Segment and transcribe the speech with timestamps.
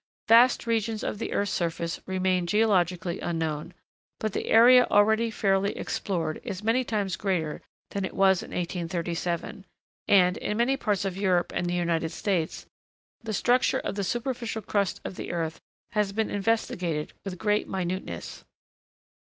[0.27, 3.71] Vast regions of the earth's surface remain geologically unknown;
[4.19, 9.63] but the area already fairly explored is many times greater than it was in 1837;
[10.07, 12.65] and, in many parts of Europe and the United States,
[13.21, 15.61] the structure of the superficial crust of the earth
[15.91, 18.43] has been investigated with great minuteness.